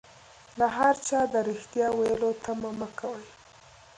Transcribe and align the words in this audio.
له 0.59 0.67
هر 0.77 0.95
چا 1.07 1.19
د 1.33 1.35
ريښتيا 1.47 1.87
ويلو 1.97 2.29
تمه 2.43 2.71
مکوئ 2.79 3.25